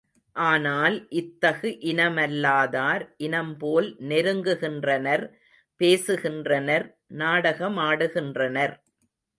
[0.35, 5.25] ஆனால் இத்தகு இனமல்லா தார் இனம்போல் நெருங்குகின்றனர்
[5.81, 6.87] பேசுகின்றனர்
[7.21, 8.75] நாடக மாடுகின்றனர்.